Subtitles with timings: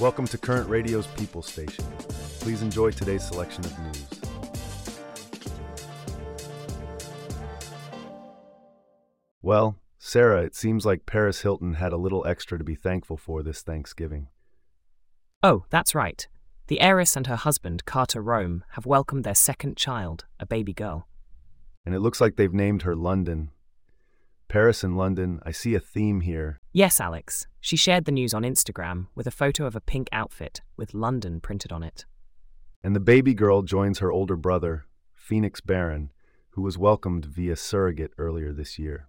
[0.00, 1.84] Welcome to Current Radio's People Station.
[2.38, 4.06] Please enjoy today's selection of news.
[9.42, 13.42] Well, Sarah, it seems like Paris Hilton had a little extra to be thankful for
[13.42, 14.28] this Thanksgiving.
[15.42, 16.28] Oh, that's right.
[16.68, 21.08] The heiress and her husband, Carter Reum, have welcomed their second child, a baby girl.
[21.84, 23.50] And it looks like they've named her London.
[24.48, 26.58] Paris and London, I see a theme here.
[26.72, 27.46] Yes, Alex.
[27.60, 31.40] She shared the news on Instagram with a photo of a pink outfit with London
[31.40, 32.06] printed on it.
[32.82, 36.12] And the baby girl joins her older brother, Phoenix Barron,
[36.50, 39.08] who was welcomed via surrogate earlier this year.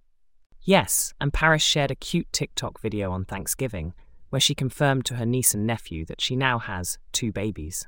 [0.61, 3.93] Yes, and Paris shared a cute TikTok video on Thanksgiving
[4.29, 7.87] where she confirmed to her niece and nephew that she now has two babies.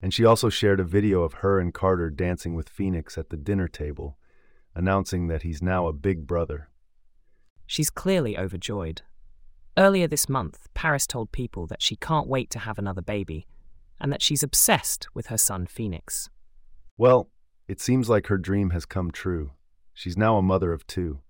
[0.00, 3.36] And she also shared a video of her and Carter dancing with Phoenix at the
[3.36, 4.18] dinner table,
[4.74, 6.68] announcing that he's now a big brother.
[7.66, 9.02] She's clearly overjoyed.
[9.76, 13.46] Earlier this month, Paris told people that she can't wait to have another baby
[14.00, 16.28] and that she's obsessed with her son Phoenix.
[16.98, 17.30] Well,
[17.68, 19.52] it seems like her dream has come true.
[19.94, 21.20] She's now a mother of two.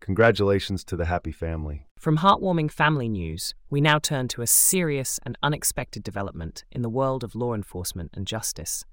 [0.00, 1.86] Congratulations to the happy family.
[1.98, 6.88] From heartwarming family news, we now turn to a serious and unexpected development in the
[6.88, 8.84] world of law enforcement and justice.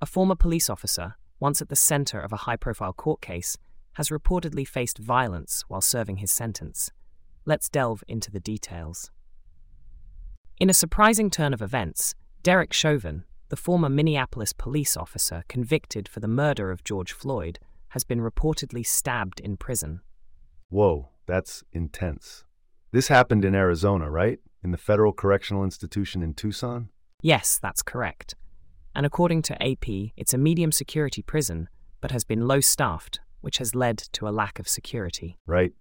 [0.00, 3.56] A former police officer, once at the center of a high profile court case,
[3.94, 6.90] has reportedly faced violence while serving his sentence.
[7.44, 9.10] Let's delve into the details.
[10.60, 16.20] In a surprising turn of events, Derek Chauvin, the former Minneapolis police officer convicted for
[16.20, 20.00] the murder of George Floyd, has been reportedly stabbed in prison.
[20.68, 22.44] Whoa, that's intense.
[22.92, 24.38] This happened in Arizona, right?
[24.62, 26.90] In the Federal Correctional Institution in Tucson?
[27.22, 28.34] Yes, that's correct.
[28.98, 31.68] And according to AP, it's a medium security prison,
[32.00, 35.38] but has been low staffed, which has led to a lack of security.
[35.46, 35.72] Right.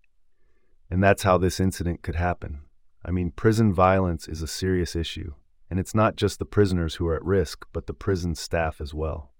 [0.91, 2.59] And that's how this incident could happen.
[3.03, 5.33] I mean, prison violence is a serious issue,
[5.67, 8.93] and it's not just the prisoners who are at risk, but the prison staff as
[8.93, 9.33] well.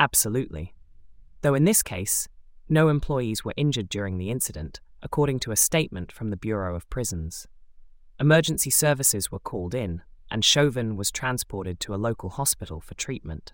[0.00, 0.72] Absolutely.
[1.42, 2.26] Though in this case,
[2.70, 6.88] no employees were injured during the incident, according to a statement from the Bureau of
[6.88, 7.46] Prisons.
[8.18, 10.00] Emergency services were called in,
[10.30, 13.52] and Chauvin was transported to a local hospital for treatment.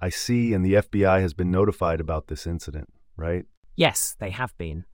[0.00, 3.44] I see, and the FBI has been notified about this incident, right?
[3.76, 4.84] Yes, they have been.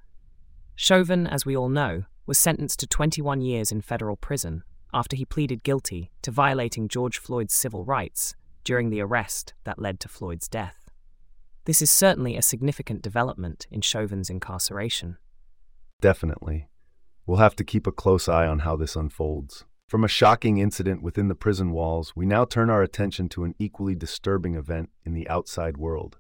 [0.75, 5.25] Chauvin, as we all know, was sentenced to 21 years in federal prison after he
[5.25, 8.35] pleaded guilty to violating George Floyd's civil rights
[8.65, 10.91] during the arrest that led to Floyd's death.
[11.65, 15.19] This is certainly a significant development in Chauvin's incarceration.
[16.01, 16.69] Definitely.
[17.27, 19.65] We'll have to keep a close eye on how this unfolds.
[19.89, 23.55] From a shocking incident within the prison walls, we now turn our attention to an
[23.59, 26.19] equally disturbing event in the outside world.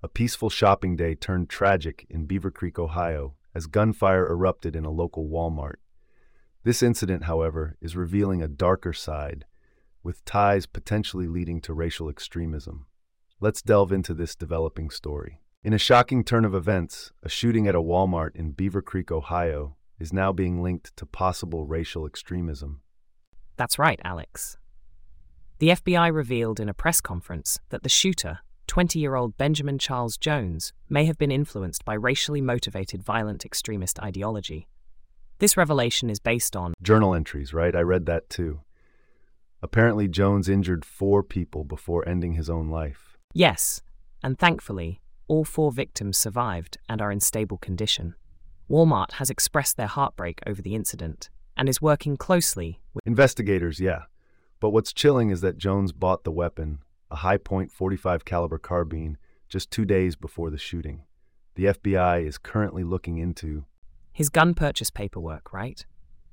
[0.00, 5.26] A peaceful shopping day turned tragic in Beavercreek, Ohio, as gunfire erupted in a local
[5.26, 5.78] Walmart.
[6.62, 9.44] This incident, however, is revealing a darker side,
[10.04, 12.86] with ties potentially leading to racial extremism.
[13.40, 15.40] Let's delve into this developing story.
[15.64, 20.12] In a shocking turn of events, a shooting at a Walmart in Beavercreek, Ohio, is
[20.12, 22.82] now being linked to possible racial extremism.
[23.56, 24.58] That's right, Alex.
[25.58, 30.16] The FBI revealed in a press conference that the shooter, 20 year old Benjamin Charles
[30.16, 34.68] Jones, may have been influenced by racially motivated violent extremist ideology.
[35.38, 37.74] This revelation is based on journal entries, right?
[37.74, 38.60] I read that too.
[39.62, 43.16] Apparently, Jones injured four people before ending his own life.
[43.32, 43.80] Yes,
[44.22, 48.14] and thankfully, all four victims survived and are in stable condition.
[48.68, 54.02] Walmart has expressed their heartbreak over the incident and is working closely with investigators, yeah.
[54.60, 56.78] But what's chilling is that Jones bought the weapon,
[57.10, 61.04] a Hi-Point 45 caliber carbine, just 2 days before the shooting.
[61.54, 63.64] The FBI is currently looking into
[64.12, 65.84] his gun purchase paperwork, right?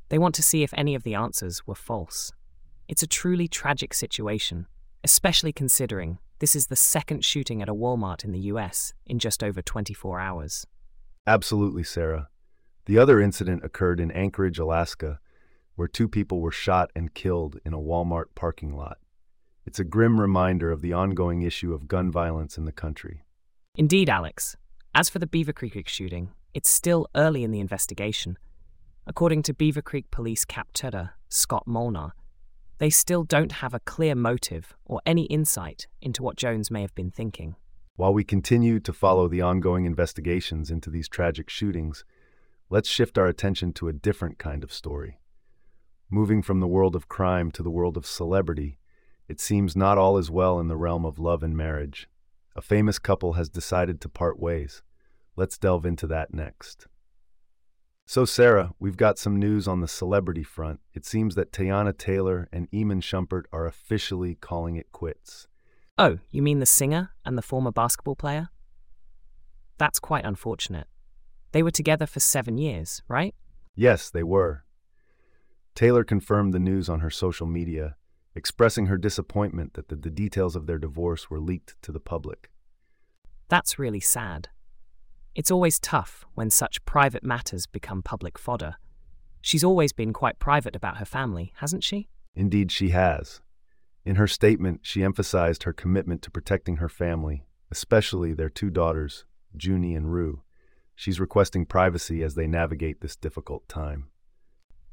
[0.09, 2.31] They want to see if any of the answers were false.
[2.87, 4.67] It's a truly tragic situation,
[5.03, 9.43] especially considering this is the second shooting at a Walmart in the US in just
[9.43, 10.65] over 24 hours.
[11.27, 12.29] Absolutely, Sarah.
[12.85, 15.19] The other incident occurred in Anchorage, Alaska,
[15.75, 18.97] where two people were shot and killed in a Walmart parking lot.
[19.65, 23.23] It's a grim reminder of the ongoing issue of gun violence in the country.
[23.75, 24.57] Indeed, Alex.
[24.93, 28.37] As for the Beavercreek shooting, it's still early in the investigation.
[29.07, 32.13] According to Beavercreek Police Captain Scott Molnar,
[32.79, 36.95] they still don't have a clear motive or any insight into what Jones may have
[36.95, 37.55] been thinking.
[37.95, 42.03] While we continue to follow the ongoing investigations into these tragic shootings,
[42.71, 45.19] let's shift our attention to a different kind of story.
[46.09, 48.79] Moving from the world of crime to the world of celebrity,
[49.27, 52.07] it seems not all is well in the realm of love and marriage.
[52.55, 54.83] A famous couple has decided to part ways.
[55.35, 56.87] Let's delve into that next.
[58.07, 60.79] So, Sarah, we've got some news on the celebrity front.
[60.93, 65.47] It seems that Teyana Taylor and Iman Shumpert are officially calling it quits.
[65.97, 68.49] Oh, you mean the singer and the former basketball player?
[69.77, 70.87] That's quite unfortunate.
[71.51, 73.35] They were together for seven years, right?
[73.75, 74.63] Yes, they were.
[75.75, 77.95] Taylor confirmed the news on her social media,
[78.35, 82.49] expressing her disappointment that the, the details of their divorce were leaked to the public.
[83.49, 84.49] That's really sad.
[85.33, 88.75] It's always tough when such private matters become public fodder.
[89.41, 92.09] She's always been quite private about her family, hasn't she?
[92.35, 93.41] Indeed, she has.
[94.05, 99.25] In her statement, she emphasized her commitment to protecting her family, especially their two daughters,
[99.57, 100.43] Junie and Rue.
[101.01, 104.09] She's requesting privacy as they navigate this difficult time.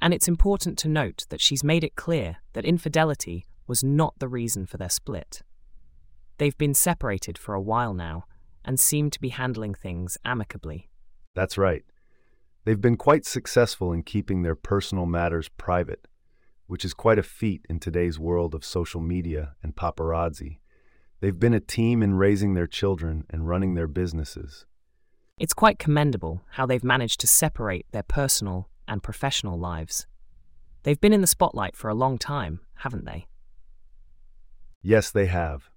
[0.01, 4.27] And it's important to note that she's made it clear that infidelity was not the
[4.27, 5.43] reason for their split.
[6.39, 8.25] They've been separated for a while now
[8.65, 10.89] and seem to be handling things amicably.
[11.35, 11.85] That's right.
[12.65, 16.09] They've been quite successful in keeping their personal matters private,
[16.69, 20.61] which is quite a feat in today's world of social media and paparazzi.
[21.21, 24.65] They've been a team in raising their children and running their businesses.
[25.38, 30.06] It's quite commendable how they've managed to separate their personal and professional lives.
[30.82, 33.26] They've been in the spotlight for a long time, haven't they?
[34.82, 35.70] Yes, they have.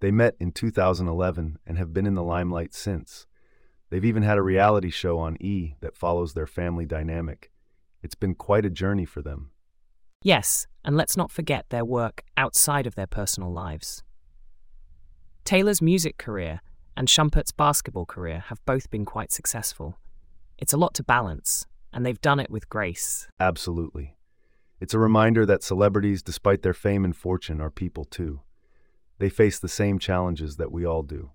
[0.00, 3.26] They met in 2011 and have been in the limelight since.
[3.90, 7.52] They've even had a reality show on E that follows their family dynamic.
[8.02, 9.50] It's been quite a journey for them.
[10.22, 14.02] Yes, and let's not forget their work outside of their personal lives.
[15.44, 16.60] Taylor's music career
[16.98, 19.96] and Shumpert's basketball career have both been quite successful.
[20.58, 23.28] It's a lot to balance, and they've done it with grace.
[23.38, 24.16] Absolutely.
[24.80, 28.40] It's a reminder that celebrities, despite their fame and fortune, are people too.
[29.20, 31.30] They face the same challenges that we all do.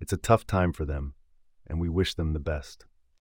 [0.00, 1.14] It's a tough time for them,
[1.66, 2.86] and we wish them the best.